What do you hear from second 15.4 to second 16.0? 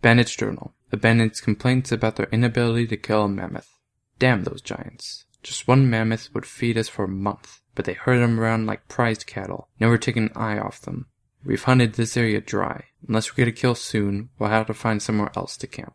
to camp.